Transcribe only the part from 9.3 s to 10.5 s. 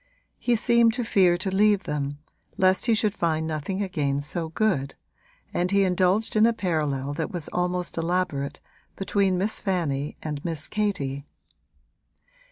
Miss Fanny and